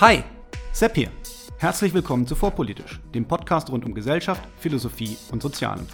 Hi, 0.00 0.22
Sepp 0.70 0.94
hier. 0.94 1.10
Herzlich 1.56 1.92
willkommen 1.92 2.24
zu 2.24 2.36
Vorpolitisch, 2.36 3.00
dem 3.16 3.24
Podcast 3.24 3.68
rund 3.68 3.84
um 3.84 3.94
Gesellschaft, 3.94 4.40
Philosophie 4.60 5.18
und 5.32 5.42
Sozialem. 5.42 5.88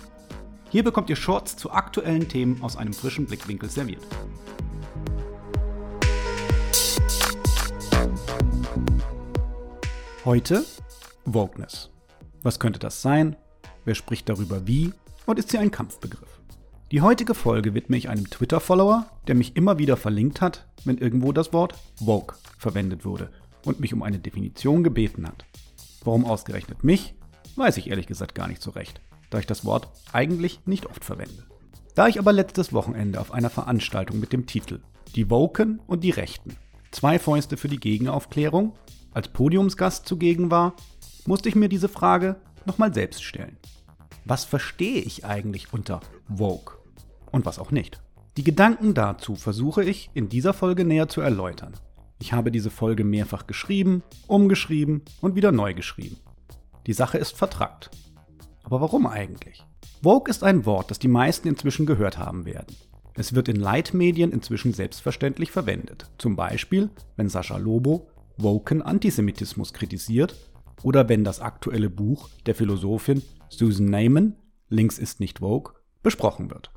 Hier 0.68 0.84
bekommt 0.84 1.08
ihr 1.08 1.16
Shorts 1.16 1.56
zu 1.56 1.72
aktuellen 1.72 2.28
Themen 2.28 2.62
aus 2.62 2.76
einem 2.76 2.92
frischen 2.92 3.24
Blickwinkel 3.24 3.70
serviert. 3.70 4.02
Heute 10.26 10.66
Wokeness. 11.24 11.88
Was 12.42 12.60
könnte 12.60 12.80
das 12.80 13.00
sein? 13.00 13.36
Wer 13.86 13.94
spricht 13.94 14.28
darüber 14.28 14.66
wie? 14.66 14.92
Und 15.24 15.38
ist 15.38 15.50
sie 15.50 15.56
ein 15.56 15.70
Kampfbegriff? 15.70 16.40
Die 16.90 17.00
heutige 17.00 17.32
Folge 17.32 17.72
widme 17.72 17.96
ich 17.96 18.10
einem 18.10 18.28
Twitter-Follower, 18.28 19.06
der 19.28 19.34
mich 19.34 19.56
immer 19.56 19.78
wieder 19.78 19.96
verlinkt 19.96 20.42
hat, 20.42 20.66
wenn 20.84 20.98
irgendwo 20.98 21.32
das 21.32 21.54
Wort 21.54 21.74
Woke 22.00 22.34
verwendet 22.58 23.06
wurde 23.06 23.30
und 23.64 23.80
mich 23.80 23.92
um 23.94 24.02
eine 24.02 24.18
Definition 24.18 24.84
gebeten 24.84 25.26
hat. 25.26 25.44
Warum 26.02 26.24
ausgerechnet 26.24 26.84
mich, 26.84 27.14
weiß 27.56 27.76
ich 27.78 27.88
ehrlich 27.88 28.06
gesagt 28.06 28.34
gar 28.34 28.48
nicht 28.48 28.62
so 28.62 28.70
recht, 28.70 29.00
da 29.30 29.38
ich 29.38 29.46
das 29.46 29.64
Wort 29.64 29.88
eigentlich 30.12 30.60
nicht 30.66 30.86
oft 30.86 31.04
verwende. 31.04 31.44
Da 31.94 32.08
ich 32.08 32.18
aber 32.18 32.32
letztes 32.32 32.72
Wochenende 32.72 33.20
auf 33.20 33.32
einer 33.32 33.50
Veranstaltung 33.50 34.18
mit 34.20 34.32
dem 34.32 34.46
Titel 34.46 34.80
Die 35.14 35.30
Woken 35.30 35.80
und 35.86 36.02
die 36.02 36.10
Rechten, 36.10 36.56
zwei 36.90 37.18
Fäuste 37.18 37.56
für 37.56 37.68
die 37.68 37.80
Gegenaufklärung, 37.80 38.74
als 39.12 39.28
Podiumsgast 39.28 40.06
zugegen 40.06 40.50
war, 40.50 40.74
musste 41.26 41.48
ich 41.48 41.54
mir 41.54 41.68
diese 41.68 41.88
Frage 41.88 42.36
nochmal 42.66 42.92
selbst 42.92 43.22
stellen. 43.22 43.56
Was 44.24 44.44
verstehe 44.44 45.00
ich 45.00 45.24
eigentlich 45.24 45.72
unter 45.72 46.00
Woke 46.28 46.78
und 47.30 47.44
was 47.44 47.58
auch 47.58 47.70
nicht? 47.70 48.00
Die 48.36 48.44
Gedanken 48.44 48.94
dazu 48.94 49.36
versuche 49.36 49.84
ich 49.84 50.10
in 50.14 50.28
dieser 50.28 50.54
Folge 50.54 50.84
näher 50.84 51.08
zu 51.08 51.20
erläutern. 51.20 51.74
Ich 52.18 52.32
habe 52.32 52.50
diese 52.50 52.70
Folge 52.70 53.04
mehrfach 53.04 53.46
geschrieben, 53.46 54.02
umgeschrieben 54.26 55.02
und 55.20 55.34
wieder 55.34 55.52
neu 55.52 55.74
geschrieben. 55.74 56.16
Die 56.86 56.92
Sache 56.92 57.18
ist 57.18 57.36
vertrackt. 57.36 57.90
Aber 58.62 58.80
warum 58.80 59.06
eigentlich? 59.06 59.64
Woke 60.02 60.30
ist 60.30 60.42
ein 60.42 60.66
Wort, 60.66 60.90
das 60.90 60.98
die 60.98 61.08
meisten 61.08 61.48
inzwischen 61.48 61.86
gehört 61.86 62.18
haben 62.18 62.44
werden. 62.44 62.76
Es 63.14 63.34
wird 63.34 63.48
in 63.48 63.56
Leitmedien 63.56 64.32
inzwischen 64.32 64.72
selbstverständlich 64.72 65.50
verwendet. 65.50 66.10
Zum 66.18 66.36
Beispiel, 66.36 66.90
wenn 67.16 67.28
Sascha 67.28 67.56
Lobo 67.56 68.08
Woken 68.36 68.82
Antisemitismus 68.82 69.72
kritisiert 69.72 70.34
oder 70.82 71.08
wenn 71.08 71.22
das 71.22 71.40
aktuelle 71.40 71.88
Buch 71.88 72.28
der 72.46 72.54
Philosophin 72.54 73.22
Susan 73.48 73.86
Neyman, 73.86 74.34
Links 74.68 74.98
ist 74.98 75.20
nicht 75.20 75.40
Woke, 75.40 75.74
besprochen 76.02 76.50
wird. 76.50 76.70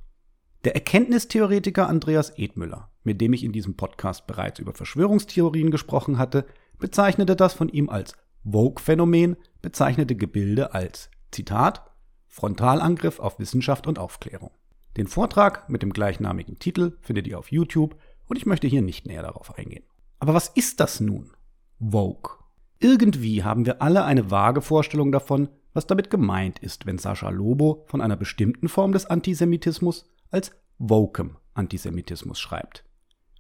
Der 0.68 0.76
Erkenntnistheoretiker 0.76 1.88
Andreas 1.88 2.32
Edmüller, 2.32 2.90
mit 3.06 3.22
dem 3.22 3.32
ich 3.32 3.46
in 3.46 3.54
diesem 3.54 3.78
Podcast 3.78 4.28
bereits 4.28 4.60
über 4.60 4.74
Verschwörungstheorien 4.74 5.72
gesprochen 5.72 6.18
hatte, 6.18 6.46
bezeichnete 6.78 7.38
das 7.38 7.54
von 7.54 7.70
ihm 7.70 7.88
als 7.88 8.18
Woke-Phänomen, 8.44 9.38
bezeichnete 9.62 10.18
Gebilde 10.18 10.74
als, 10.74 11.10
Zitat, 11.32 11.90
Frontalangriff 12.28 13.22
auf 13.22 13.40
Wissenschaft 13.40 13.88
und 13.88 13.98
Aufklärung. 13.98 14.52
Den 14.98 15.08
Vortrag 15.08 15.70
mit 15.70 15.84
dem 15.84 15.94
gleichnamigen 15.94 16.60
Titel 16.60 16.98
findet 17.00 17.28
ihr 17.28 17.40
auf 17.40 17.50
YouTube 17.50 17.96
und 18.26 18.36
ich 18.36 18.46
möchte 18.46 18.68
hier 18.68 18.82
nicht 18.82 19.06
näher 19.06 19.24
darauf 19.24 19.58
eingehen. 19.58 19.86
Aber 20.20 20.34
was 20.34 20.50
ist 20.50 20.82
das 20.82 21.00
nun? 21.00 21.32
Woke. 21.80 22.44
Irgendwie 22.82 23.42
haben 23.42 23.66
wir 23.66 23.82
alle 23.82 24.04
eine 24.04 24.32
vage 24.32 24.62
Vorstellung 24.62 25.14
davon, 25.14 25.48
was 25.72 25.88
damit 25.88 26.10
gemeint 26.10 26.60
ist, 26.60 26.86
wenn 26.86 26.98
Sascha 26.98 27.30
Lobo 27.30 27.86
von 27.88 28.02
einer 28.02 28.18
bestimmten 28.18 28.68
Form 28.68 28.92
des 28.92 29.06
Antisemitismus 29.06 30.10
als 30.32 30.52
wokem 30.78 31.38
Antisemitismus 31.54 32.40
schreibt. 32.40 32.84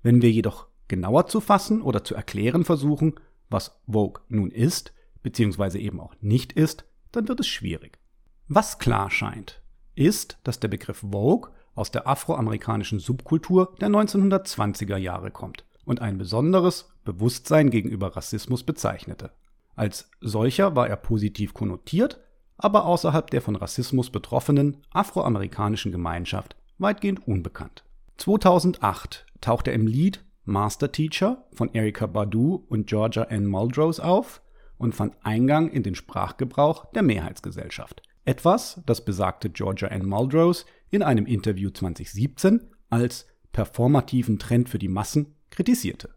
Wenn 0.01 0.21
wir 0.21 0.31
jedoch 0.31 0.67
genauer 0.87 1.27
zu 1.27 1.41
fassen 1.41 1.81
oder 1.81 2.03
zu 2.03 2.15
erklären 2.15 2.63
versuchen, 2.63 3.15
was 3.49 3.79
Woke 3.85 4.21
nun 4.29 4.51
ist, 4.51 4.93
beziehungsweise 5.23 5.79
eben 5.79 5.99
auch 5.99 6.15
nicht 6.21 6.53
ist, 6.53 6.85
dann 7.11 7.27
wird 7.27 7.39
es 7.39 7.47
schwierig. 7.47 7.99
Was 8.47 8.79
klar 8.79 9.11
scheint, 9.11 9.61
ist, 9.95 10.37
dass 10.43 10.59
der 10.59 10.67
Begriff 10.67 10.99
Vogue 11.11 11.51
aus 11.75 11.91
der 11.91 12.07
afroamerikanischen 12.07 12.99
Subkultur 12.99 13.75
der 13.79 13.89
1920er 13.89 14.97
Jahre 14.97 15.31
kommt 15.31 15.65
und 15.85 16.01
ein 16.01 16.17
besonderes 16.17 16.89
Bewusstsein 17.05 17.69
gegenüber 17.69 18.15
Rassismus 18.15 18.63
bezeichnete. 18.63 19.31
Als 19.75 20.09
solcher 20.21 20.75
war 20.75 20.87
er 20.87 20.97
positiv 20.97 21.53
konnotiert, 21.53 22.19
aber 22.57 22.85
außerhalb 22.85 23.29
der 23.29 23.41
von 23.41 23.55
Rassismus 23.55 24.09
betroffenen 24.09 24.77
afroamerikanischen 24.91 25.91
Gemeinschaft 25.91 26.56
weitgehend 26.77 27.27
unbekannt. 27.27 27.83
2008 28.17 29.25
tauchte 29.41 29.71
er 29.71 29.75
im 29.75 29.87
Lied 29.87 30.23
Master 30.45 30.91
Teacher 30.91 31.45
von 31.51 31.73
Erika 31.73 32.05
Badu 32.05 32.65
und 32.69 32.87
Georgia 32.87 33.23
N. 33.23 33.45
Muldrows 33.45 33.99
auf 33.99 34.41
und 34.77 34.95
fand 34.95 35.15
Eingang 35.23 35.69
in 35.69 35.83
den 35.83 35.95
Sprachgebrauch 35.95 36.85
der 36.93 37.03
Mehrheitsgesellschaft. 37.03 38.01
Etwas, 38.25 38.81
das 38.85 39.03
besagte 39.03 39.49
Georgia 39.49 39.87
N. 39.89 40.05
Muldrows 40.05 40.65
in 40.89 41.03
einem 41.03 41.25
Interview 41.25 41.69
2017 41.69 42.61
als 42.89 43.27
performativen 43.51 44.39
Trend 44.39 44.69
für 44.69 44.79
die 44.79 44.87
Massen 44.87 45.35
kritisierte, 45.49 46.13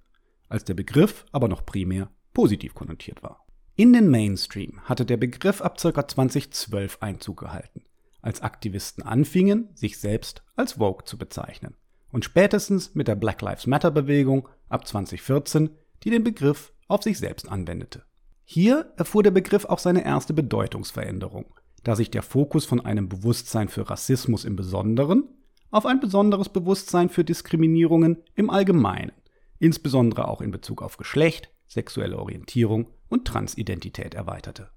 als 0.48 0.64
der 0.64 0.74
Begriff 0.74 1.24
aber 1.32 1.48
noch 1.48 1.64
primär 1.64 2.10
positiv 2.32 2.74
konnotiert 2.74 3.22
war. 3.22 3.46
In 3.76 3.92
den 3.92 4.10
Mainstream 4.10 4.80
hatte 4.82 5.06
der 5.06 5.16
Begriff 5.16 5.62
ab 5.62 5.78
ca. 5.80 6.06
2012 6.06 6.98
Einzug 7.00 7.40
gehalten, 7.40 7.82
als 8.22 8.42
Aktivisten 8.42 9.02
anfingen, 9.02 9.68
sich 9.74 9.98
selbst 9.98 10.42
als 10.56 10.72
Vogue 10.72 11.04
zu 11.04 11.18
bezeichnen. 11.18 11.76
Und 12.12 12.24
spätestens 12.24 12.94
mit 12.94 13.08
der 13.08 13.14
Black 13.14 13.40
Lives 13.42 13.66
Matter 13.66 13.90
Bewegung 13.90 14.48
ab 14.68 14.86
2014, 14.86 15.70
die 16.02 16.10
den 16.10 16.24
Begriff 16.24 16.72
auf 16.88 17.02
sich 17.02 17.18
selbst 17.18 17.48
anwendete. 17.48 18.02
Hier 18.44 18.92
erfuhr 18.96 19.22
der 19.22 19.30
Begriff 19.30 19.64
auch 19.64 19.78
seine 19.78 20.04
erste 20.04 20.34
Bedeutungsveränderung, 20.34 21.54
da 21.84 21.94
sich 21.94 22.10
der 22.10 22.22
Fokus 22.22 22.64
von 22.64 22.80
einem 22.84 23.08
Bewusstsein 23.08 23.68
für 23.68 23.88
Rassismus 23.88 24.44
im 24.44 24.56
Besonderen 24.56 25.28
auf 25.70 25.86
ein 25.86 26.00
besonderes 26.00 26.48
Bewusstsein 26.48 27.10
für 27.10 27.24
Diskriminierungen 27.24 28.18
im 28.34 28.50
Allgemeinen, 28.50 29.12
insbesondere 29.60 30.26
auch 30.26 30.40
in 30.40 30.50
Bezug 30.50 30.82
auf 30.82 30.96
Geschlecht, 30.96 31.50
sexuelle 31.68 32.18
Orientierung 32.18 32.88
und 33.08 33.24
Transidentität 33.24 34.14
erweiterte. 34.14 34.70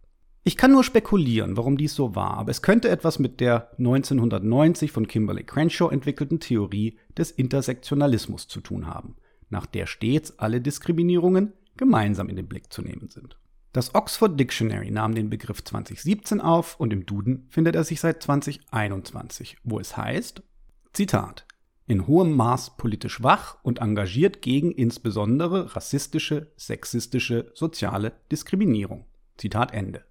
Ich 0.45 0.57
kann 0.57 0.73
nur 0.73 0.83
spekulieren, 0.83 1.55
warum 1.55 1.77
dies 1.77 1.95
so 1.95 2.15
war, 2.15 2.31
aber 2.31 2.51
es 2.51 2.61
könnte 2.61 2.89
etwas 2.89 3.17
mit 3.17 3.39
der 3.39 3.71
1990 3.77 4.91
von 4.91 5.07
Kimberly 5.07 5.45
Crenshaw 5.45 5.89
entwickelten 5.89 6.41
Theorie 6.41 6.97
des 7.17 7.31
Intersektionalismus 7.31 8.49
zu 8.49 8.59
tun 8.59 8.85
haben, 8.85 9.15
nach 9.49 9.65
der 9.65 9.85
stets 9.85 10.37
alle 10.39 10.59
Diskriminierungen 10.59 11.53
gemeinsam 11.77 12.27
in 12.27 12.35
den 12.35 12.49
Blick 12.49 12.73
zu 12.73 12.81
nehmen 12.81 13.07
sind. 13.09 13.37
Das 13.71 13.95
Oxford 13.95 14.37
Dictionary 14.37 14.91
nahm 14.91 15.15
den 15.15 15.29
Begriff 15.29 15.63
2017 15.63 16.41
auf 16.41 16.77
und 16.77 16.91
im 16.91 17.05
Duden 17.05 17.47
findet 17.47 17.75
er 17.75 17.85
sich 17.85 18.01
seit 18.01 18.21
2021, 18.21 19.57
wo 19.63 19.79
es 19.79 19.95
heißt, 19.95 20.43
Zitat, 20.91 21.47
in 21.87 22.05
hohem 22.05 22.35
Maß 22.35 22.75
politisch 22.75 23.23
wach 23.23 23.57
und 23.63 23.79
engagiert 23.79 24.41
gegen 24.41 24.71
insbesondere 24.71 25.73
rassistische, 25.73 26.51
sexistische, 26.57 27.51
soziale 27.55 28.11
Diskriminierung. 28.29 29.05
Zitat 29.37 29.73
Ende. 29.73 30.03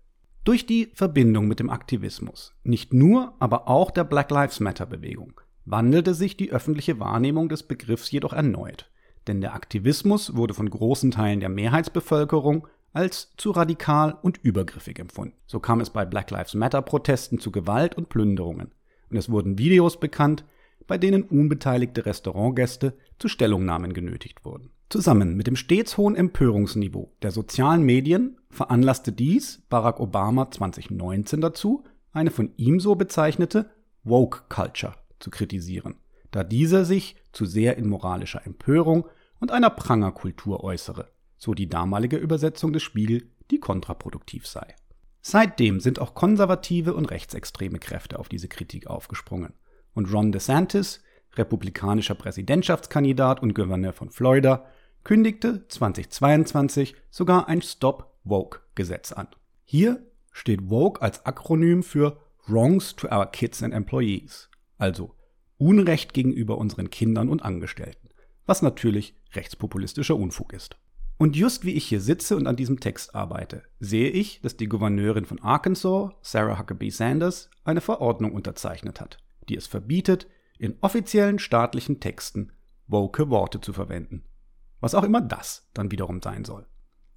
Durch 0.44 0.66
die 0.66 0.90
Verbindung 0.94 1.46
mit 1.46 1.60
dem 1.60 1.70
Aktivismus, 1.70 2.52
nicht 2.64 2.92
nur, 2.92 3.34
aber 3.38 3.68
auch 3.68 3.92
der 3.92 4.02
Black 4.02 4.28
Lives 4.32 4.58
Matter 4.58 4.86
Bewegung, 4.86 5.40
wandelte 5.64 6.14
sich 6.14 6.36
die 6.36 6.50
öffentliche 6.50 6.98
Wahrnehmung 6.98 7.48
des 7.48 7.62
Begriffs 7.62 8.10
jedoch 8.10 8.32
erneut. 8.32 8.90
Denn 9.28 9.40
der 9.40 9.54
Aktivismus 9.54 10.34
wurde 10.34 10.54
von 10.54 10.68
großen 10.68 11.12
Teilen 11.12 11.38
der 11.38 11.48
Mehrheitsbevölkerung 11.48 12.66
als 12.92 13.32
zu 13.36 13.52
radikal 13.52 14.18
und 14.20 14.38
übergriffig 14.42 14.98
empfunden. 14.98 15.36
So 15.46 15.60
kam 15.60 15.80
es 15.80 15.90
bei 15.90 16.04
Black 16.04 16.32
Lives 16.32 16.54
Matter 16.54 16.82
Protesten 16.82 17.38
zu 17.38 17.52
Gewalt 17.52 17.94
und 17.96 18.08
Plünderungen. 18.08 18.72
Und 19.10 19.16
es 19.16 19.30
wurden 19.30 19.58
Videos 19.58 20.00
bekannt, 20.00 20.44
bei 20.88 20.98
denen 20.98 21.22
unbeteiligte 21.22 22.04
Restaurantgäste 22.04 22.94
zu 23.20 23.28
Stellungnahmen 23.28 23.92
genötigt 23.92 24.44
wurden. 24.44 24.70
Zusammen 24.90 25.36
mit 25.36 25.46
dem 25.46 25.56
stets 25.56 25.96
hohen 25.96 26.16
Empörungsniveau 26.16 27.12
der 27.22 27.30
sozialen 27.30 27.82
Medien 27.82 28.38
veranlasste 28.52 29.12
dies 29.12 29.62
Barack 29.68 29.98
Obama 29.98 30.50
2019 30.50 31.40
dazu, 31.40 31.84
eine 32.12 32.30
von 32.30 32.52
ihm 32.56 32.78
so 32.78 32.94
bezeichnete 32.94 33.70
Woke 34.04 34.42
Culture 34.48 34.94
zu 35.18 35.30
kritisieren, 35.30 35.96
da 36.30 36.44
dieser 36.44 36.84
sich 36.84 37.16
zu 37.32 37.46
sehr 37.46 37.76
in 37.76 37.88
moralischer 37.88 38.46
Empörung 38.46 39.06
und 39.40 39.50
einer 39.50 39.70
Prangerkultur 39.70 40.62
äußere, 40.62 41.10
so 41.38 41.54
die 41.54 41.68
damalige 41.68 42.16
Übersetzung 42.16 42.72
des 42.72 42.82
Spiegel, 42.82 43.30
die 43.50 43.58
kontraproduktiv 43.58 44.46
sei. 44.46 44.74
Seitdem 45.22 45.80
sind 45.80 46.00
auch 46.00 46.14
konservative 46.14 46.94
und 46.94 47.10
rechtsextreme 47.10 47.78
Kräfte 47.78 48.18
auf 48.18 48.28
diese 48.28 48.48
Kritik 48.48 48.86
aufgesprungen 48.86 49.54
und 49.94 50.12
Ron 50.12 50.32
DeSantis, 50.32 51.02
republikanischer 51.34 52.14
Präsidentschaftskandidat 52.14 53.40
und 53.40 53.54
Gouverneur 53.54 53.92
von 53.92 54.10
Florida, 54.10 54.66
kündigte 55.04 55.66
2022 55.68 56.94
sogar 57.10 57.48
ein 57.48 57.62
Stop 57.62 58.14
Woke 58.24 58.60
Gesetz 58.74 59.12
an. 59.12 59.28
Hier 59.64 60.04
steht 60.30 60.70
Woke 60.70 61.02
als 61.02 61.26
Akronym 61.26 61.82
für 61.82 62.18
Wrongs 62.46 62.96
to 62.96 63.08
our 63.08 63.26
Kids 63.26 63.62
and 63.62 63.74
Employees, 63.74 64.48
also 64.78 65.14
Unrecht 65.58 66.12
gegenüber 66.12 66.58
unseren 66.58 66.90
Kindern 66.90 67.28
und 67.28 67.42
Angestellten, 67.42 68.08
was 68.46 68.62
natürlich 68.62 69.14
rechtspopulistischer 69.34 70.16
Unfug 70.16 70.52
ist. 70.52 70.76
Und 71.18 71.36
just 71.36 71.64
wie 71.64 71.74
ich 71.74 71.84
hier 71.84 72.00
sitze 72.00 72.36
und 72.36 72.48
an 72.48 72.56
diesem 72.56 72.80
Text 72.80 73.14
arbeite, 73.14 73.62
sehe 73.78 74.10
ich, 74.10 74.40
dass 74.40 74.56
die 74.56 74.68
Gouverneurin 74.68 75.24
von 75.24 75.40
Arkansas, 75.40 76.10
Sarah 76.20 76.58
Huckabee 76.58 76.90
Sanders, 76.90 77.48
eine 77.64 77.80
Verordnung 77.80 78.32
unterzeichnet 78.32 79.00
hat, 79.00 79.18
die 79.48 79.56
es 79.56 79.68
verbietet, 79.68 80.26
in 80.58 80.76
offiziellen 80.80 81.38
staatlichen 81.38 82.00
Texten 82.00 82.50
woke 82.88 83.30
Worte 83.30 83.60
zu 83.60 83.72
verwenden. 83.72 84.24
Was 84.82 84.96
auch 84.96 85.04
immer 85.04 85.20
das 85.20 85.70
dann 85.74 85.92
wiederum 85.92 86.20
sein 86.20 86.44
soll. 86.44 86.66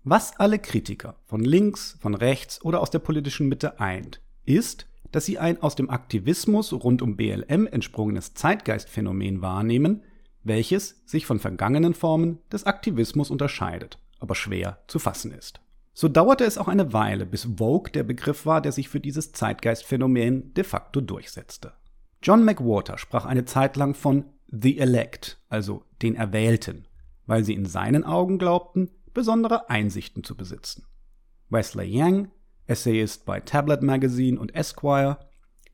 Was 0.04 0.40
alle 0.40 0.60
Kritiker 0.60 1.16
von 1.26 1.44
links, 1.44 1.98
von 2.00 2.14
rechts 2.14 2.64
oder 2.64 2.80
aus 2.80 2.92
der 2.92 3.00
politischen 3.00 3.50
Mitte 3.50 3.80
eint, 3.80 4.22
ist, 4.46 4.88
dass 5.12 5.26
sie 5.26 5.40
ein 5.40 5.62
aus 5.64 5.76
dem 5.76 5.90
Aktivismus 5.90 6.72
rund 6.74 7.02
um 7.02 7.18
BLM 7.18 7.66
entsprungenes 7.66 8.36
Zeitgeistphänomen 8.36 9.42
wahrnehmen, 9.42 10.04
welches 10.44 11.02
sich 11.06 11.26
von 11.26 11.40
vergangenen 11.40 11.96
Formen 11.96 12.38
des 12.52 12.66
Aktivismus 12.68 13.32
unterscheidet, 13.32 13.98
aber 14.20 14.36
schwer 14.36 14.84
zu 14.88 15.00
fassen 15.00 15.32
ist. 15.32 15.60
So 15.92 16.08
dauerte 16.08 16.44
es 16.44 16.60
auch 16.60 16.68
eine 16.68 16.94
Weile, 16.94 17.26
bis 17.26 17.48
Vogue 17.58 17.92
der 17.92 18.04
Begriff 18.04 18.46
war, 18.46 18.62
der 18.62 18.74
sich 18.74 18.90
für 18.90 19.00
dieses 19.00 19.32
Zeitgeistphänomen 19.32 20.54
de 20.54 20.64
facto 20.64 21.02
durchsetzte. 21.02 21.74
John 22.22 22.44
McWhorter 22.44 23.00
sprach 23.00 23.26
eine 23.26 23.46
Zeit 23.46 23.76
lang 23.76 23.96
von 23.96 24.26
The 24.50 24.78
Elect, 24.78 25.40
also 25.50 25.84
den 26.04 26.16
Erwählten, 26.16 26.86
weil 27.26 27.44
sie 27.44 27.54
in 27.54 27.66
seinen 27.66 28.04
Augen 28.04 28.38
glaubten, 28.38 28.92
besondere 29.14 29.70
Einsichten 29.70 30.24
zu 30.24 30.36
besitzen. 30.36 30.86
Wesley 31.50 31.88
Yang, 31.88 32.32
Essayist 32.68 33.26
bei 33.26 33.40
Tablet 33.40 33.82
Magazine 33.82 34.40
und 34.40 34.56
Esquire, 34.56 35.20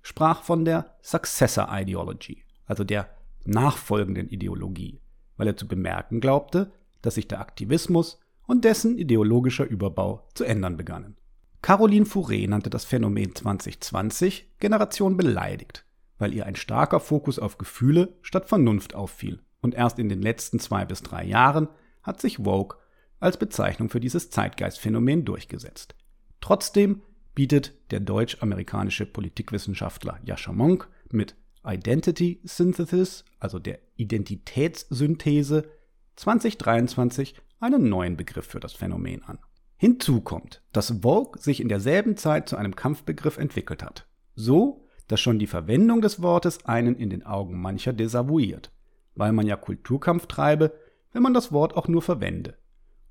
sprach 0.01 0.43
von 0.43 0.65
der 0.65 0.95
Successor 1.01 1.69
Ideology, 1.71 2.43
also 2.65 2.83
der 2.83 3.09
nachfolgenden 3.45 4.27
Ideologie, 4.27 5.01
weil 5.37 5.47
er 5.47 5.57
zu 5.57 5.67
bemerken 5.67 6.19
glaubte, 6.19 6.71
dass 7.01 7.15
sich 7.15 7.27
der 7.27 7.39
Aktivismus 7.39 8.19
und 8.45 8.65
dessen 8.65 8.97
ideologischer 8.97 9.65
Überbau 9.65 10.27
zu 10.33 10.43
ändern 10.43 10.77
begannen. 10.77 11.17
Caroline 11.61 12.05
Fouré 12.05 12.49
nannte 12.49 12.69
das 12.69 12.85
Phänomen 12.85 13.35
2020 13.35 14.57
Generation 14.59 15.15
beleidigt, 15.15 15.85
weil 16.17 16.33
ihr 16.33 16.45
ein 16.45 16.55
starker 16.55 16.99
Fokus 16.99 17.39
auf 17.39 17.57
Gefühle 17.57 18.17
statt 18.21 18.47
Vernunft 18.47 18.95
auffiel. 18.95 19.41
Und 19.61 19.75
erst 19.75 19.99
in 19.99 20.09
den 20.09 20.21
letzten 20.21 20.59
zwei 20.59 20.85
bis 20.85 21.03
drei 21.03 21.23
Jahren 21.23 21.67
hat 22.01 22.19
sich 22.19 22.43
Woke 22.45 22.77
als 23.19 23.37
Bezeichnung 23.37 23.89
für 23.89 23.99
dieses 23.99 24.29
Zeitgeistphänomen 24.31 25.25
durchgesetzt. 25.25 25.95
Trotzdem 26.41 27.01
bietet 27.35 27.73
der 27.91 27.99
deutsch-amerikanische 27.99 29.05
Politikwissenschaftler 29.05 30.19
Jascha 30.23 30.51
Monk 30.51 30.89
mit 31.11 31.35
Identity 31.63 32.41
Synthesis, 32.43 33.23
also 33.39 33.59
der 33.59 33.79
Identitätssynthese, 33.95 35.69
2023 36.15 37.35
einen 37.59 37.89
neuen 37.89 38.17
Begriff 38.17 38.47
für 38.47 38.59
das 38.59 38.73
Phänomen 38.73 39.23
an. 39.23 39.39
Hinzu 39.77 40.21
kommt, 40.21 40.61
dass 40.73 41.01
Vogue 41.01 41.41
sich 41.41 41.59
in 41.59 41.69
derselben 41.69 42.17
Zeit 42.17 42.49
zu 42.49 42.57
einem 42.57 42.75
Kampfbegriff 42.75 43.37
entwickelt 43.37 43.83
hat. 43.83 44.07
So, 44.35 44.85
dass 45.07 45.19
schon 45.19 45.39
die 45.39 45.47
Verwendung 45.47 46.01
des 46.01 46.21
Wortes 46.21 46.65
einen 46.65 46.95
in 46.95 47.09
den 47.09 47.25
Augen 47.25 47.59
mancher 47.59 47.93
desavouiert, 47.93 48.71
weil 49.15 49.31
man 49.31 49.47
ja 49.47 49.55
Kulturkampf 49.55 50.27
treibe, 50.27 50.73
wenn 51.13 51.23
man 51.23 51.33
das 51.33 51.51
Wort 51.51 51.75
auch 51.75 51.87
nur 51.87 52.01
verwende. 52.01 52.57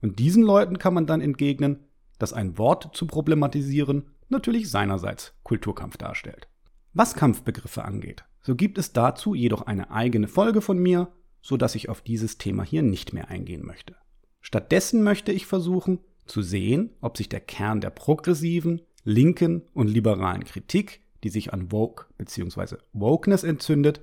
Und 0.02 0.18
diesen 0.18 0.42
Leuten 0.42 0.78
kann 0.78 0.94
man 0.94 1.06
dann 1.06 1.20
entgegnen, 1.20 1.84
dass 2.18 2.32
ein 2.32 2.58
Wort 2.58 2.94
zu 2.94 3.06
problematisieren 3.06 4.10
natürlich 4.28 4.70
seinerseits 4.70 5.34
Kulturkampf 5.42 5.96
darstellt. 5.96 6.48
Was 6.92 7.14
Kampfbegriffe 7.14 7.84
angeht, 7.84 8.24
so 8.42 8.54
gibt 8.54 8.78
es 8.78 8.92
dazu 8.92 9.34
jedoch 9.34 9.62
eine 9.62 9.90
eigene 9.90 10.28
Folge 10.28 10.60
von 10.60 10.78
mir, 10.78 11.08
so 11.42 11.56
dass 11.56 11.74
ich 11.74 11.88
auf 11.88 12.00
dieses 12.00 12.38
Thema 12.38 12.62
hier 12.62 12.82
nicht 12.82 13.12
mehr 13.12 13.28
eingehen 13.28 13.64
möchte. 13.64 13.96
Stattdessen 14.40 15.02
möchte 15.02 15.32
ich 15.32 15.46
versuchen, 15.46 16.00
zu 16.26 16.42
sehen, 16.42 16.90
ob 17.00 17.16
sich 17.16 17.28
der 17.28 17.40
Kern 17.40 17.80
der 17.80 17.90
progressiven, 17.90 18.82
linken 19.04 19.62
und 19.74 19.88
liberalen 19.88 20.44
Kritik, 20.44 21.00
die 21.24 21.28
sich 21.28 21.52
an 21.52 21.72
Woke 21.72 22.06
bzw. 22.16 22.76
Wokeness 22.92 23.44
entzündet, 23.44 24.00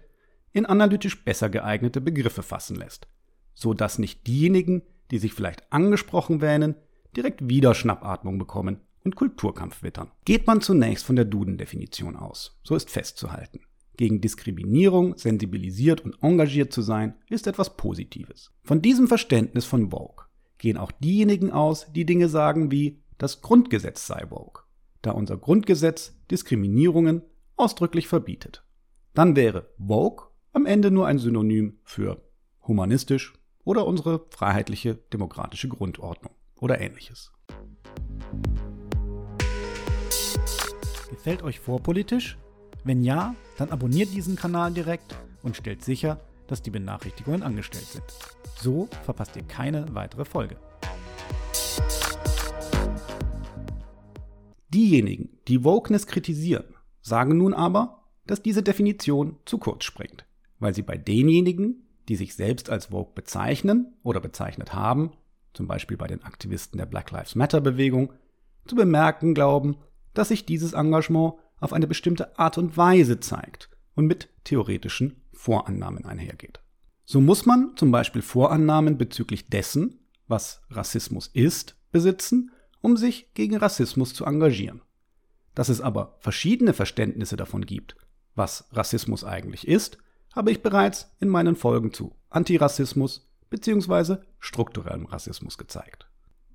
in 0.58 0.66
analytisch 0.66 1.24
besser 1.24 1.50
geeignete 1.50 2.02
Begriffe 2.02 2.42
fassen 2.42 2.76
lässt, 2.76 3.08
so 3.54 3.74
dass 3.74 4.00
nicht 4.00 4.26
diejenigen, 4.26 4.82
die 5.12 5.20
sich 5.20 5.34
vielleicht 5.34 5.72
angesprochen 5.72 6.42
wähnen, 6.42 6.76
direkt 7.16 7.48
wieder 7.48 7.76
Schnappatmung 7.76 8.40
bekommen 8.40 8.82
und 9.04 9.16
Kulturkampf 9.16 9.84
wittern. 9.84 10.12
Geht 10.26 10.48
man 10.48 10.62
zunächst 10.62 11.06
von 11.06 11.16
der 11.16 11.26
Duden-Definition 11.26 12.16
aus, 12.16 12.60
so 12.64 12.76
ist 12.76 12.90
festzuhalten. 12.90 13.62
Gegen 13.98 14.20
Diskriminierung 14.20 15.18
sensibilisiert 15.18 16.02
und 16.02 16.22
engagiert 16.22 16.74
zu 16.74 16.82
sein, 16.82 17.16
ist 17.30 17.48
etwas 17.48 17.78
Positives. 17.78 18.52
Von 18.64 18.82
diesem 18.82 19.08
Verständnis 19.08 19.66
von 19.66 19.92
Vogue 19.92 20.26
gehen 20.58 20.78
auch 20.78 20.92
diejenigen 20.92 21.52
aus, 21.52 21.88
die 21.94 22.06
Dinge 22.06 22.30
sagen 22.30 22.72
wie 22.72 23.02
das 23.18 23.42
Grundgesetz 23.42 24.06
sei 24.06 24.26
Vogue, 24.28 24.64
da 25.02 25.12
unser 25.12 25.38
Grundgesetz 25.38 26.16
Diskriminierungen 26.30 27.22
ausdrücklich 27.56 28.08
verbietet. 28.08 28.64
Dann 29.14 29.36
wäre 29.36 29.70
Vogue 29.80 30.28
am 30.58 30.66
Ende 30.66 30.90
nur 30.90 31.06
ein 31.06 31.20
Synonym 31.20 31.78
für 31.84 32.20
humanistisch 32.68 33.36
oder 33.64 33.86
unsere 33.86 34.26
freiheitliche 34.32 34.96
demokratische 35.14 35.68
Grundordnung 35.68 36.34
oder 36.60 36.82
ähnliches. 36.82 37.32
Gefällt 41.12 41.44
euch 41.44 41.60
vorpolitisch? 41.60 42.40
Wenn 42.84 43.04
ja, 43.04 43.36
dann 43.60 43.70
abonniert 43.70 44.12
diesen 44.16 44.36
Kanal 44.36 44.74
direkt 44.74 45.16
und 45.44 45.56
stellt 45.56 45.84
sicher, 45.84 46.20
dass 46.48 46.64
die 46.64 46.72
Benachrichtigungen 46.72 47.44
angestellt 47.44 47.86
sind. 47.86 48.06
So 48.60 48.90
verpasst 49.04 49.36
ihr 49.36 49.44
keine 49.44 49.86
weitere 49.94 50.26
Folge. 50.26 50.58
Diejenigen, 54.70 55.38
die 55.48 55.64
Wokeness 55.64 56.08
kritisieren, 56.08 56.74
sagen 57.02 57.38
nun 57.38 57.54
aber, 57.54 58.06
dass 58.26 58.42
diese 58.42 58.64
Definition 58.64 59.38
zu 59.46 59.60
kurz 59.60 59.84
springt, 59.84 60.27
weil 60.60 60.74
sie 60.74 60.82
bei 60.82 60.98
denjenigen, 60.98 61.88
die 62.08 62.16
sich 62.16 62.36
selbst 62.36 62.70
als 62.70 62.92
Woke 62.92 63.14
bezeichnen 63.14 63.94
oder 64.04 64.20
bezeichnet 64.20 64.74
haben, 64.74 65.12
zum 65.54 65.68
Beispiel 65.68 65.98
bei 65.98 66.08
den 66.08 66.24
Aktivisten 66.24 66.78
der 66.78 66.86
Black 66.86 67.12
Lives 67.12 67.36
Matter 67.36 67.62
Bewegung, 67.62 68.14
zu 68.66 68.76
bemerken 68.76 69.34
glauben, 69.34 69.78
dass 70.14 70.30
sich 70.30 70.46
dieses 70.46 70.74
Engagement 70.74 71.36
auf 71.60 71.74
eine 71.74 71.88
bestimmte 71.88 72.38
Art 72.38 72.58
und 72.58 72.78
Weise 72.78 73.20
zeigt 73.20 73.70
und 73.96 74.06
mit 74.06 74.30
theoretischen 74.44 75.22
Vorannahmen 75.34 76.06
einhergeht. 76.06 76.60
So 77.06 77.22
muss 77.22 77.46
man 77.46 77.72
zum 77.76 77.92
Beispiel 77.92 78.22
Vorannahmen 78.22 78.98
bezüglich 78.98 79.48
dessen, 79.48 80.00
was 80.28 80.62
Rassismus 80.70 81.28
ist, 81.28 81.76
besitzen, 81.92 82.52
um 82.82 82.98
sich 82.98 83.34
gegen 83.34 83.58
Rassismus 83.58 84.14
zu 84.14 84.26
engagieren. 84.26 84.82
Dass 85.56 85.70
es 85.70 85.82
aber 85.82 86.18
verschiedene 86.20 86.74
Verständnisse 86.74 87.38
davon 87.38 87.66
gibt, 87.66 87.96
was 88.36 88.68
Rassismus 88.72 89.24
eigentlich 89.24 89.68
ist, 89.68 89.98
habe 90.38 90.52
ich 90.52 90.62
bereits 90.62 91.12
in 91.20 91.30
meinen 91.30 91.56
Folgen 91.56 91.92
zu 91.92 92.16
Antirassismus 92.30 93.28
bzw. 93.50 94.18
strukturellem 94.40 95.08
Rassismus 95.08 95.58
gezeigt. 95.58 96.08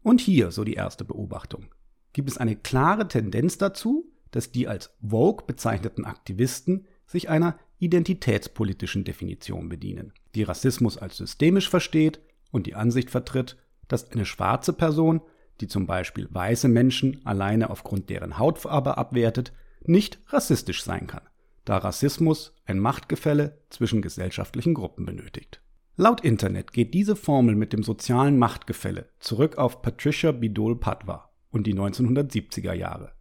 Und 0.05 0.21
hier 0.21 0.53
so 0.53 0.62
die 0.62 0.75
erste 0.75 1.05
Beobachtung. 1.05 1.67
Gibt 2.12 2.31
es 2.31 2.39
eine 2.39 2.55
klare 2.55 3.09
Tendenz 3.09 3.59
dazu, 3.59 4.09
dass 4.31 4.53
die 4.53 4.69
als 4.69 4.95
Vogue 5.03 5.45
bezeichneten 5.47 6.05
Aktivisten 6.05 6.87
sich 7.07 7.29
einer 7.29 7.59
identitätspolitischen 7.81 9.03
Definition 9.03 9.69
bedienen, 9.69 10.12
die 10.37 10.45
Rassismus 10.45 10.97
als 10.97 11.17
systemisch 11.17 11.69
versteht 11.69 12.21
und 12.53 12.69
die 12.69 12.77
Ansicht 12.77 13.11
vertritt, 13.11 13.57
dass 13.89 14.12
eine 14.12 14.27
schwarze 14.27 14.73
Person, 14.73 15.23
die 15.61 15.67
zum 15.67 15.87
Beispiel 15.87 16.29
weiße 16.31 16.69
Menschen 16.69 17.21
alleine 17.27 17.69
aufgrund 17.69 18.11
deren 18.11 18.39
Hautfarbe 18.39 18.97
abwertet, 18.97 19.53
nicht 19.85 20.21
rassistisch 20.29 20.85
sein 20.85 21.09
kann, 21.09 21.23
da 21.64 21.78
Rassismus 21.78 22.54
ein 22.64 22.78
Machtgefälle 22.78 23.62
zwischen 23.71 24.02
gesellschaftlichen 24.02 24.75
Gruppen 24.75 25.04
benötigt. 25.04 25.62
Laut 25.97 26.23
Internet 26.23 26.73
geht 26.73 26.95
diese 26.95 27.16
Formel 27.16 27.54
mit 27.54 27.73
dem 27.73 27.83
sozialen 27.83 28.38
Machtgefälle 28.38 29.11
zurück 29.21 29.59
auf 29.59 29.83
Patricia 29.83 30.33
Bidol 30.33 30.81
Padwa 30.81 31.31
und 31.50 31.66
die 31.66 31.75
1970er 31.75 32.73
Jahre. 32.73 33.12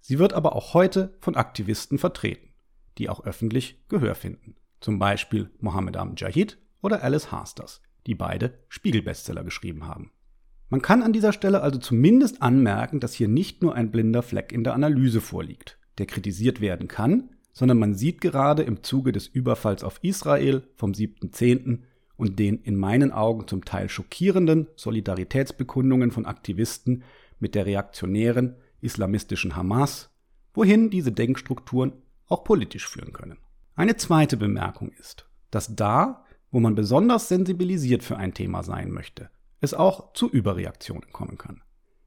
Sie 0.00 0.18
wird 0.18 0.32
aber 0.32 0.56
auch 0.56 0.74
heute 0.74 1.16
von 1.20 1.36
Aktivisten 1.36 1.98
vertreten, 1.98 2.54
die 2.98 3.08
auch 3.08 3.24
öffentlich 3.24 3.84
Gehör 3.88 4.14
finden. 4.14 4.56
Zum 4.80 4.98
Beispiel 4.98 5.50
Mohammed 5.60 5.96
Am-Jahid 5.96 6.58
oder 6.82 7.02
Alice 7.02 7.30
Hasters, 7.30 7.82
die 8.06 8.14
beide 8.14 8.58
Spiegelbestseller 8.68 9.44
geschrieben 9.44 9.86
haben. 9.86 10.10
Man 10.68 10.82
kann 10.82 11.02
an 11.02 11.12
dieser 11.12 11.32
Stelle 11.32 11.60
also 11.60 11.78
zumindest 11.78 12.42
anmerken, 12.42 13.00
dass 13.00 13.14
hier 13.14 13.28
nicht 13.28 13.62
nur 13.62 13.74
ein 13.74 13.90
blinder 13.90 14.22
Fleck 14.22 14.50
in 14.50 14.64
der 14.64 14.74
Analyse 14.74 15.20
vorliegt, 15.20 15.78
der 15.98 16.06
kritisiert 16.06 16.60
werden 16.60 16.88
kann, 16.88 17.30
sondern 17.54 17.78
man 17.78 17.94
sieht 17.94 18.20
gerade 18.20 18.64
im 18.64 18.82
Zuge 18.82 19.12
des 19.12 19.28
Überfalls 19.28 19.84
auf 19.84 20.00
Israel 20.02 20.68
vom 20.74 20.92
7.10. 20.92 21.84
und 22.16 22.38
den 22.38 22.58
in 22.58 22.76
meinen 22.76 23.12
Augen 23.12 23.48
zum 23.48 23.64
Teil 23.64 23.88
schockierenden 23.88 24.66
Solidaritätsbekundungen 24.76 26.10
von 26.10 26.26
Aktivisten 26.26 27.04
mit 27.38 27.54
der 27.54 27.64
reaktionären 27.64 28.56
islamistischen 28.80 29.56
Hamas, 29.56 30.10
wohin 30.52 30.90
diese 30.90 31.12
Denkstrukturen 31.12 31.92
auch 32.26 32.44
politisch 32.44 32.88
führen 32.88 33.12
können. 33.12 33.38
Eine 33.76 33.96
zweite 33.96 34.36
Bemerkung 34.36 34.90
ist, 34.98 35.28
dass 35.50 35.74
da, 35.76 36.24
wo 36.50 36.60
man 36.60 36.74
besonders 36.74 37.28
sensibilisiert 37.28 38.02
für 38.02 38.16
ein 38.16 38.34
Thema 38.34 38.62
sein 38.62 38.90
möchte, 38.90 39.30
es 39.60 39.74
auch 39.74 40.12
zu 40.12 40.28
Überreaktionen 40.28 41.12
kommen 41.12 41.38
kann. 41.38 41.62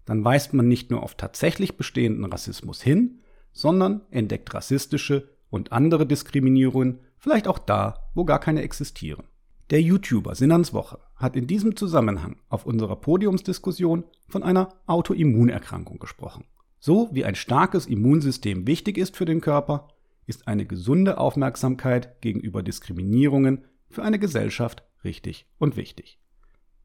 Dann 0.06 0.24
weist 0.24 0.54
man 0.54 0.68
nicht 0.68 0.92
nur 0.92 1.04
auf 1.04 1.16
tatsächlich 1.16 1.78
bestehenden 1.78 2.26
Rassismus 2.26 2.82
hin, 2.82 3.22
sondern 3.52 4.02
entdeckt 4.12 4.54
rassistische 4.54 5.37
und 5.50 5.72
andere 5.72 6.06
Diskriminierungen 6.06 7.00
vielleicht 7.18 7.48
auch 7.48 7.60
da, 7.60 8.10
wo 8.14 8.26
gar 8.26 8.40
keine 8.40 8.62
existieren. 8.62 9.26
Der 9.70 9.82
YouTuber 9.82 10.34
Sinnans 10.34 10.74
Woche 10.74 11.00
hat 11.16 11.36
in 11.36 11.46
diesem 11.46 11.76
Zusammenhang 11.76 12.38
auf 12.48 12.66
unserer 12.66 12.96
Podiumsdiskussion 12.96 14.06
von 14.30 14.44
einer 14.44 14.70
Autoimmunerkrankung 14.86 16.00
gesprochen. 16.00 16.46
So 16.80 17.10
wie 17.12 17.26
ein 17.26 17.36
starkes 17.36 17.86
Immunsystem 17.86 18.66
wichtig 18.66 18.98
ist 18.98 19.18
für 19.18 19.26
den 19.26 19.42
Körper, 19.42 19.90
ist 20.26 20.48
eine 20.48 20.66
gesunde 20.66 21.18
Aufmerksamkeit 21.18 22.22
gegenüber 22.22 22.64
Diskriminierungen 22.64 23.66
für 23.90 24.04
eine 24.04 24.20
Gesellschaft 24.20 24.84
richtig 25.04 25.48
und 25.58 25.76
wichtig. 25.76 26.20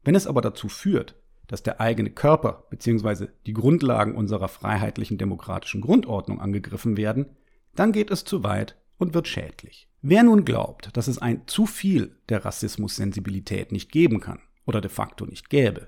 Wenn 0.03 0.15
es 0.15 0.27
aber 0.27 0.41
dazu 0.41 0.67
führt, 0.67 1.15
dass 1.47 1.63
der 1.63 1.79
eigene 1.79 2.09
Körper 2.09 2.65
bzw. 2.69 3.27
die 3.45 3.53
Grundlagen 3.53 4.15
unserer 4.15 4.47
freiheitlichen 4.47 5.17
demokratischen 5.17 5.81
Grundordnung 5.81 6.41
angegriffen 6.41 6.97
werden, 6.97 7.27
dann 7.75 7.91
geht 7.91 8.11
es 8.11 8.23
zu 8.23 8.43
weit 8.43 8.77
und 8.97 9.13
wird 9.13 9.27
schädlich. 9.27 9.87
Wer 10.01 10.23
nun 10.23 10.45
glaubt, 10.45 10.95
dass 10.97 11.07
es 11.07 11.17
ein 11.17 11.43
zu 11.47 11.65
viel 11.65 12.17
der 12.29 12.43
Rassismussensibilität 12.43 13.71
nicht 13.71 13.91
geben 13.91 14.19
kann 14.19 14.39
oder 14.65 14.81
de 14.81 14.89
facto 14.89 15.25
nicht 15.25 15.49
gäbe, 15.49 15.87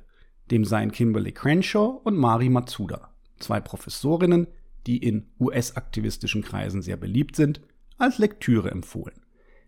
dem 0.52 0.64
seien 0.64 0.92
Kimberly 0.92 1.32
Crenshaw 1.32 2.00
und 2.04 2.18
Mari 2.18 2.50
Matsuda, 2.50 3.10
zwei 3.40 3.60
Professorinnen, 3.60 4.48
die 4.88 4.98
in 4.98 5.28
US-aktivistischen 5.40 6.44
Kreisen 6.44 6.82
sehr 6.82 6.98
beliebt 6.98 7.36
sind, 7.36 7.62
als 7.98 8.18
Lektüre 8.18 8.72
empfohlen, 8.72 9.22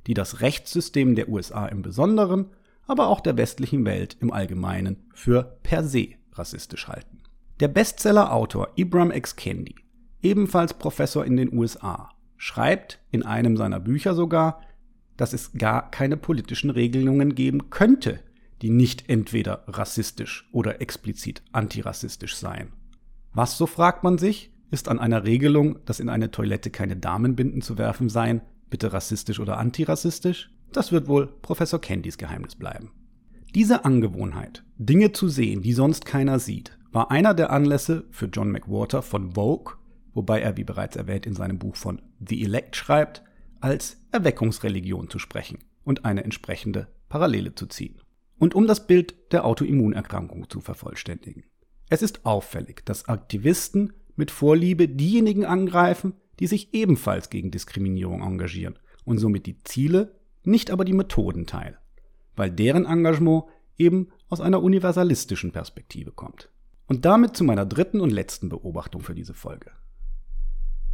die 0.06 0.14
das 0.14 0.42
Rechtssystem 0.42 1.16
der 1.16 1.30
USA 1.30 1.66
im 1.68 1.82
Besonderen, 1.82 2.52
aber 2.86 3.08
auch 3.08 3.20
der 3.20 3.38
westlichen 3.38 3.86
Welt 3.86 4.18
im 4.22 4.32
Allgemeinen 4.32 5.08
für 5.14 5.58
per 5.64 5.84
se 5.84 6.10
rassistisch 6.34 6.88
halten. 6.88 7.22
Der 7.60 7.68
Bestseller-Autor 7.68 8.70
Ibram 8.76 9.12
X. 9.12 9.36
Kendi, 9.36 9.76
ebenfalls 10.22 10.74
Professor 10.74 11.26
in 11.26 11.38
den 11.38 11.54
USA, 11.54 12.10
schreibt 12.38 13.00
in 13.12 13.24
einem 13.24 13.58
seiner 13.58 13.80
Bücher 13.80 14.14
sogar, 14.14 14.62
dass 15.18 15.34
es 15.34 15.54
gar 15.54 15.90
keine 15.90 16.18
politischen 16.18 16.70
Regelungen 16.70 17.36
geben 17.36 17.70
könnte, 17.70 18.20
die 18.62 18.70
nicht 18.70 19.10
entweder 19.10 19.64
rassistisch 19.68 20.48
oder 20.52 20.82
explizit 20.82 21.42
antirassistisch 21.52 22.36
seien. 22.36 22.74
Was, 23.34 23.58
so 23.58 23.66
fragt 23.66 24.04
man 24.04 24.18
sich, 24.18 24.52
ist 24.72 24.90
an 24.90 25.00
einer 25.00 25.24
Regelung, 25.24 25.80
dass 25.86 26.00
in 26.00 26.10
eine 26.10 26.32
Toilette 26.32 26.70
keine 26.70 26.96
Damenbinden 26.96 27.62
zu 27.62 27.78
werfen 27.78 28.10
seien, 28.10 28.42
bitte 28.70 28.94
rassistisch 28.94 29.40
oder 29.40 29.58
antirassistisch? 29.58 30.50
Das 30.74 30.92
wird 30.92 31.08
wohl 31.08 31.28
Professor 31.28 31.80
Candys 31.80 32.18
Geheimnis 32.18 32.56
bleiben. 32.56 32.92
Diese 33.56 33.86
Angewohnheit, 33.86 34.64
Dinge 34.78 35.14
zu 35.14 35.30
sehen, 35.30 35.62
die 35.62 35.74
sonst 35.74 36.06
keiner 36.06 36.40
sieht, 36.40 36.78
war 36.92 37.12
einer 37.12 37.34
der 37.34 37.52
Anlässe 37.52 38.06
für 38.12 38.26
John 38.26 38.52
McWhorter 38.52 39.02
von 39.02 39.34
Vogue, 39.34 39.76
wobei 40.18 40.42
er, 40.42 40.58
wie 40.58 40.64
bereits 40.64 40.96
erwähnt, 40.96 41.26
in 41.26 41.36
seinem 41.36 41.60
Buch 41.60 41.76
von 41.76 42.02
The 42.20 42.44
Elect 42.44 42.76
schreibt, 42.76 43.24
als 43.62 43.98
Erweckungsreligion 44.12 45.10
zu 45.10 45.20
sprechen 45.20 45.60
und 45.84 46.06
eine 46.06 46.24
entsprechende 46.24 46.88
Parallele 47.08 47.56
zu 47.56 47.68
ziehen. 47.68 48.02
Und 48.40 48.56
um 48.56 48.68
das 48.68 48.88
Bild 48.88 49.16
der 49.32 49.46
Autoimmunerkrankung 49.46 50.50
zu 50.50 50.60
vervollständigen. 50.60 51.44
Es 51.90 52.02
ist 52.02 52.26
auffällig, 52.26 52.84
dass 52.84 53.08
Aktivisten 53.08 53.94
mit 54.16 54.32
Vorliebe 54.32 54.90
diejenigen 54.90 55.46
angreifen, 55.46 56.14
die 56.40 56.48
sich 56.48 56.74
ebenfalls 56.74 57.30
gegen 57.30 57.52
Diskriminierung 57.52 58.22
engagieren 58.22 58.78
und 59.06 59.20
somit 59.20 59.46
die 59.46 59.64
Ziele, 59.64 60.16
nicht 60.44 60.72
aber 60.72 60.84
die 60.84 60.94
Methoden 60.94 61.46
teilen, 61.46 61.78
weil 62.36 62.52
deren 62.52 62.86
Engagement 62.86 63.46
eben 63.78 64.10
aus 64.30 64.42
einer 64.42 64.62
universalistischen 64.64 65.52
Perspektive 65.52 66.12
kommt. 66.12 66.50
Und 66.88 67.06
damit 67.06 67.38
zu 67.38 67.44
meiner 67.44 67.66
dritten 67.66 68.02
und 68.02 68.10
letzten 68.10 68.50
Beobachtung 68.50 69.02
für 69.02 69.14
diese 69.14 69.34
Folge. 69.34 69.72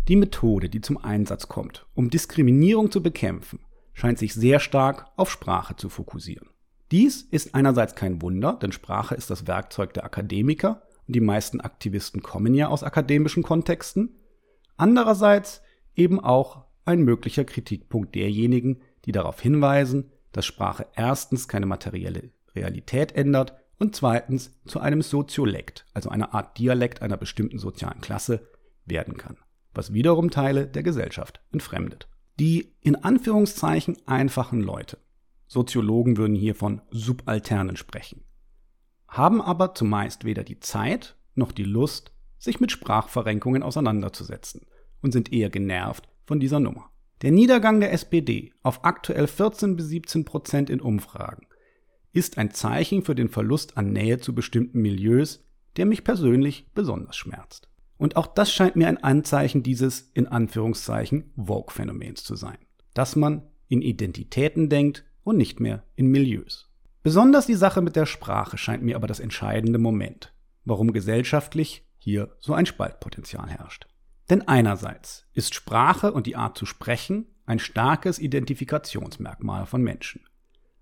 Die 0.10 0.18
Methode, 0.18 0.68
die 0.68 0.82
zum 0.82 0.98
Einsatz 0.98 1.48
kommt, 1.48 1.86
um 1.94 2.10
Diskriminierung 2.10 2.92
zu 2.92 3.02
bekämpfen, 3.02 3.60
scheint 3.94 4.20
sich 4.20 4.34
sehr 4.34 4.60
stark 4.60 5.06
auf 5.16 5.32
Sprache 5.32 5.78
zu 5.78 5.88
fokussieren. 5.88 6.50
Dies 6.92 7.22
ist 7.22 7.56
einerseits 7.56 7.96
kein 7.96 8.22
Wunder, 8.22 8.60
denn 8.62 8.74
Sprache 8.74 9.16
ist 9.16 9.30
das 9.30 9.48
Werkzeug 9.48 9.94
der 9.94 10.04
Akademiker 10.04 10.82
und 11.08 11.16
die 11.16 11.22
meisten 11.22 11.62
Aktivisten 11.62 12.22
kommen 12.22 12.54
ja 12.54 12.68
aus 12.68 12.84
akademischen 12.84 13.44
Kontexten. 13.44 14.20
Andererseits 14.76 15.62
eben 15.96 16.20
auch 16.20 16.66
ein 16.84 17.04
möglicher 17.04 17.46
Kritikpunkt 17.46 18.14
derjenigen, 18.14 18.82
die 19.06 19.14
darauf 19.14 19.40
hinweisen, 19.40 20.12
dass 20.34 20.46
Sprache 20.46 20.86
erstens 20.96 21.48
keine 21.48 21.66
materielle 21.66 22.32
Realität 22.54 23.14
ändert 23.14 23.56
und 23.80 23.96
zweitens 23.96 24.60
zu 24.66 24.82
einem 24.82 25.02
Soziolekt, 25.02 25.86
also 25.94 26.10
einer 26.10 26.34
Art 26.34 26.58
Dialekt 26.58 27.02
einer 27.02 27.18
bestimmten 27.18 27.58
sozialen 27.58 28.02
Klasse, 28.02 28.50
werden 28.86 29.16
kann 29.16 29.38
was 29.74 29.94
wiederum 29.94 30.30
Teile 30.30 30.68
der 30.68 30.84
Gesellschaft 30.84 31.42
entfremdet. 31.52 32.08
Die 32.40 32.74
in 32.82 32.96
Anführungszeichen 32.96 33.98
einfachen 34.06 34.62
Leute, 34.62 34.98
Soziologen 35.48 36.18
würden 36.18 36.36
hier 36.36 36.56
von 36.56 36.82
Subalternen 36.90 37.78
sprechen, 37.78 38.24
haben 39.08 39.42
aber 39.42 39.76
zumeist 39.76 40.26
weder 40.26 40.44
die 40.44 40.60
Zeit 40.60 41.16
noch 41.36 41.52
die 41.52 41.64
Lust, 41.64 42.12
sich 42.40 42.60
mit 42.60 42.72
Sprachverrenkungen 42.72 43.64
auseinanderzusetzen 43.64 44.66
und 45.02 45.12
sind 45.12 45.32
eher 45.32 45.50
genervt 45.50 46.10
von 46.26 46.40
dieser 46.40 46.60
Nummer. 46.60 46.90
Der 47.22 47.32
Niedergang 47.32 47.80
der 47.80 47.94
SPD 47.94 48.52
auf 48.64 48.84
aktuell 48.84 49.28
14 49.28 49.76
bis 49.76 49.88
17 49.88 50.26
Prozent 50.26 50.70
in 50.70 50.82
Umfragen 50.82 51.48
ist 52.12 52.38
ein 52.38 52.52
Zeichen 52.52 53.04
für 53.04 53.16
den 53.16 53.30
Verlust 53.30 53.78
an 53.78 53.92
Nähe 53.92 54.20
zu 54.20 54.36
bestimmten 54.36 54.82
Milieus, 54.82 55.44
der 55.78 55.86
mich 55.86 56.04
persönlich 56.04 56.68
besonders 56.74 57.16
schmerzt. 57.16 57.70
Und 58.04 58.18
auch 58.18 58.28
das 58.28 58.52
scheint 58.52 58.76
mir 58.76 58.90
ein 58.90 59.02
Anzeichen 59.02 59.64
dieses 59.64 60.12
in 60.14 60.28
Anführungszeichen 60.28 61.32
Vogue-Phänomens 61.38 62.26
zu 62.26 62.36
sein, 62.36 62.58
dass 62.94 63.16
man 63.16 63.44
in 63.70 63.82
Identitäten 63.82 64.68
denkt 64.68 65.06
und 65.24 65.38
nicht 65.38 65.62
mehr 65.62 65.86
in 65.96 66.08
Milieus. 66.08 66.70
Besonders 67.02 67.46
die 67.46 67.54
Sache 67.54 67.82
mit 67.82 67.96
der 67.96 68.06
Sprache 68.06 68.58
scheint 68.58 68.84
mir 68.84 68.98
aber 68.98 69.08
das 69.08 69.22
entscheidende 69.22 69.80
Moment, 69.80 70.34
warum 70.66 70.92
gesellschaftlich 70.92 71.88
hier 71.98 72.36
so 72.42 72.54
ein 72.54 72.66
Spaltpotenzial 72.66 73.50
herrscht. 73.50 73.88
Denn 74.30 74.50
einerseits 74.50 75.26
ist 75.32 75.56
Sprache 75.56 76.12
und 76.12 76.28
die 76.28 76.36
Art 76.36 76.58
zu 76.58 76.66
sprechen 76.66 77.28
ein 77.46 77.60
starkes 77.60 78.20
Identifikationsmerkmal 78.20 79.66
von 79.66 79.82
Menschen. 79.82 80.26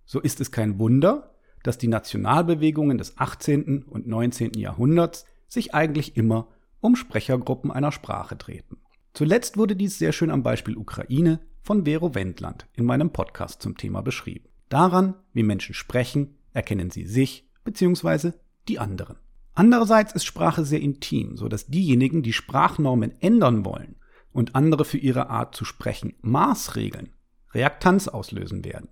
So 0.06 0.22
ist 0.22 0.42
es 0.42 0.52
kein 0.52 0.80
Wunder, 0.80 1.36
dass 1.62 1.78
die 1.78 1.88
Nationalbewegungen 1.88 2.98
des 2.98 3.20
18. 3.20 3.84
und 3.84 4.08
19. 4.08 4.54
Jahrhunderts 4.56 5.28
sich 5.48 5.76
eigentlich 5.76 6.18
immer 6.18 6.48
um 6.82 6.96
Sprechergruppen 6.96 7.72
einer 7.72 7.92
Sprache 7.92 8.38
treten. 8.38 8.78
Zuletzt 9.14 9.58
wurde 9.58 9.76
dies 9.76 9.98
sehr 9.98 10.12
schön 10.12 10.30
am 10.30 10.44
Beispiel 10.44 10.78
Ukraine 10.78 11.40
von 11.62 11.86
Vero 11.86 12.16
Wendland 12.16 12.68
in 12.74 12.86
meinem 12.86 13.12
Podcast 13.12 13.62
zum 13.62 13.78
Thema 13.78 14.02
beschrieben. 14.02 14.50
Daran, 14.70 15.16
wie 15.34 15.44
Menschen 15.44 15.76
sprechen, 15.76 16.38
erkennen 16.54 16.90
sie 16.92 17.06
sich 17.06 17.48
bzw. 17.64 18.32
die 18.68 18.80
anderen. 18.80 19.18
Andererseits 19.54 20.14
ist 20.14 20.26
Sprache 20.26 20.66
sehr 20.66 20.82
intim, 20.82 21.36
so 21.36 21.50
dass 21.50 21.68
diejenigen, 21.68 22.24
die 22.24 22.34
Sprachnormen 22.34 23.20
ändern 23.22 23.66
wollen 23.66 23.96
und 24.32 24.56
andere 24.56 24.86
für 24.86 24.98
ihre 24.98 25.30
Art 25.30 25.56
zu 25.56 25.66
sprechen 25.66 26.14
Maßregeln, 26.22 27.10
Reaktanz 27.54 28.08
auslösen 28.08 28.64
werden. 28.64 28.88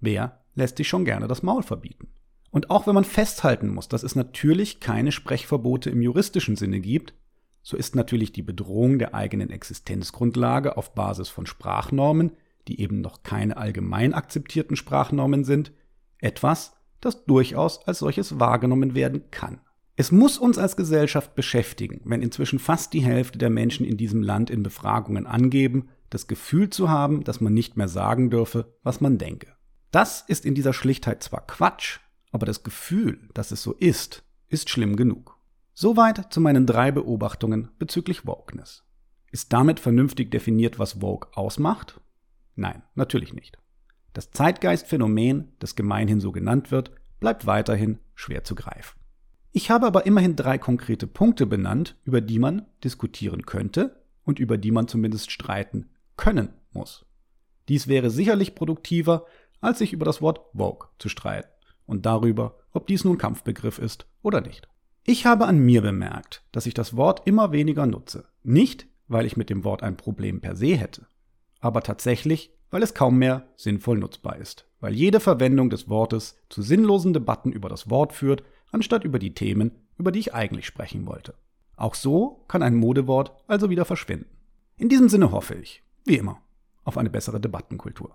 Wer 0.00 0.40
lässt 0.54 0.78
sich 0.78 0.88
schon 0.88 1.04
gerne 1.04 1.28
das 1.28 1.44
Maul 1.44 1.62
verbieten? 1.62 2.08
Und 2.50 2.68
auch 2.68 2.86
wenn 2.86 2.94
man 2.94 3.04
festhalten 3.04 3.68
muss, 3.68 3.88
dass 3.88 4.02
es 4.02 4.16
natürlich 4.16 4.80
keine 4.80 5.12
Sprechverbote 5.12 5.88
im 5.88 6.02
juristischen 6.02 6.56
Sinne 6.56 6.80
gibt, 6.80 7.14
so 7.62 7.76
ist 7.76 7.94
natürlich 7.94 8.32
die 8.32 8.42
Bedrohung 8.42 8.98
der 8.98 9.14
eigenen 9.14 9.50
Existenzgrundlage 9.50 10.76
auf 10.76 10.94
Basis 10.94 11.28
von 11.28 11.46
Sprachnormen, 11.46 12.32
die 12.68 12.80
eben 12.80 13.00
noch 13.00 13.22
keine 13.22 13.56
allgemein 13.56 14.14
akzeptierten 14.14 14.76
Sprachnormen 14.76 15.44
sind, 15.44 15.72
etwas, 16.18 16.76
das 17.00 17.24
durchaus 17.24 17.86
als 17.86 18.00
solches 18.00 18.38
wahrgenommen 18.38 18.94
werden 18.94 19.30
kann. 19.30 19.60
Es 19.94 20.10
muss 20.10 20.38
uns 20.38 20.58
als 20.58 20.76
Gesellschaft 20.76 21.34
beschäftigen, 21.34 22.00
wenn 22.04 22.22
inzwischen 22.22 22.58
fast 22.58 22.92
die 22.92 23.02
Hälfte 23.02 23.38
der 23.38 23.50
Menschen 23.50 23.84
in 23.84 23.96
diesem 23.96 24.22
Land 24.22 24.48
in 24.48 24.62
Befragungen 24.62 25.26
angeben, 25.26 25.88
das 26.08 26.26
Gefühl 26.26 26.70
zu 26.70 26.88
haben, 26.88 27.24
dass 27.24 27.40
man 27.40 27.52
nicht 27.52 27.76
mehr 27.76 27.88
sagen 27.88 28.30
dürfe, 28.30 28.74
was 28.82 29.00
man 29.00 29.18
denke. 29.18 29.48
Das 29.90 30.22
ist 30.26 30.46
in 30.46 30.54
dieser 30.54 30.72
Schlichtheit 30.72 31.22
zwar 31.22 31.46
Quatsch, 31.46 31.98
aber 32.30 32.46
das 32.46 32.62
Gefühl, 32.62 33.28
dass 33.34 33.50
es 33.50 33.62
so 33.62 33.72
ist, 33.72 34.24
ist 34.48 34.70
schlimm 34.70 34.96
genug. 34.96 35.36
Soweit 35.74 36.32
zu 36.32 36.40
meinen 36.40 36.66
drei 36.66 36.90
Beobachtungen 36.90 37.70
bezüglich 37.78 38.26
Wokeness. 38.26 38.84
Ist 39.30 39.52
damit 39.52 39.80
vernünftig 39.80 40.30
definiert, 40.30 40.78
was 40.78 41.00
Woke 41.00 41.34
ausmacht? 41.34 42.00
Nein, 42.54 42.82
natürlich 42.94 43.32
nicht. 43.32 43.56
Das 44.12 44.30
Zeitgeistphänomen, 44.30 45.52
das 45.58 45.74
gemeinhin 45.74 46.20
so 46.20 46.32
genannt 46.32 46.70
wird, 46.70 46.90
bleibt 47.20 47.46
weiterhin 47.46 47.98
schwer 48.14 48.44
zu 48.44 48.54
greifen. 48.54 48.98
Ich 49.52 49.70
habe 49.70 49.86
aber 49.86 50.04
immerhin 50.04 50.36
drei 50.36 50.58
konkrete 50.58 51.06
Punkte 51.06 51.46
benannt, 51.46 51.96
über 52.04 52.20
die 52.20 52.38
man 52.38 52.66
diskutieren 52.84 53.46
könnte 53.46 54.02
und 54.24 54.38
über 54.38 54.58
die 54.58 54.70
man 54.70 54.88
zumindest 54.88 55.30
streiten 55.30 55.88
können 56.16 56.50
muss. 56.72 57.06
Dies 57.68 57.88
wäre 57.88 58.10
sicherlich 58.10 58.54
produktiver, 58.54 59.24
als 59.60 59.78
sich 59.78 59.94
über 59.94 60.04
das 60.04 60.20
Wort 60.20 60.40
Vogue 60.54 60.88
zu 60.98 61.08
streiten. 61.08 61.48
und 61.84 62.06
darüber, 62.06 62.58
ob 62.72 62.86
dies 62.86 63.04
nun 63.04 63.18
Kampfbegriff 63.18 63.78
ist 63.78 64.06
oder 64.22 64.40
nicht. 64.40 64.68
Ich 65.04 65.26
habe 65.26 65.46
an 65.46 65.58
mir 65.58 65.82
bemerkt, 65.82 66.44
dass 66.52 66.66
ich 66.66 66.74
das 66.74 66.96
Wort 66.96 67.26
immer 67.26 67.50
weniger 67.50 67.86
nutze. 67.86 68.24
Nicht, 68.44 68.86
weil 69.08 69.26
ich 69.26 69.36
mit 69.36 69.50
dem 69.50 69.64
Wort 69.64 69.82
ein 69.82 69.96
Problem 69.96 70.40
per 70.40 70.54
se 70.54 70.76
hätte, 70.76 71.06
aber 71.60 71.82
tatsächlich, 71.82 72.52
weil 72.70 72.84
es 72.84 72.94
kaum 72.94 73.18
mehr 73.18 73.48
sinnvoll 73.56 73.98
nutzbar 73.98 74.36
ist, 74.36 74.68
weil 74.78 74.94
jede 74.94 75.18
Verwendung 75.18 75.70
des 75.70 75.88
Wortes 75.88 76.38
zu 76.48 76.62
sinnlosen 76.62 77.12
Debatten 77.12 77.50
über 77.50 77.68
das 77.68 77.90
Wort 77.90 78.12
führt, 78.12 78.44
anstatt 78.70 79.02
über 79.02 79.18
die 79.18 79.34
Themen, 79.34 79.72
über 79.98 80.12
die 80.12 80.20
ich 80.20 80.34
eigentlich 80.34 80.66
sprechen 80.66 81.04
wollte. 81.06 81.34
Auch 81.76 81.96
so 81.96 82.44
kann 82.46 82.62
ein 82.62 82.76
Modewort 82.76 83.32
also 83.48 83.70
wieder 83.70 83.84
verschwinden. 83.84 84.30
In 84.76 84.88
diesem 84.88 85.08
Sinne 85.08 85.32
hoffe 85.32 85.54
ich, 85.56 85.82
wie 86.04 86.16
immer, 86.16 86.40
auf 86.84 86.96
eine 86.96 87.10
bessere 87.10 87.40
Debattenkultur. 87.40 88.14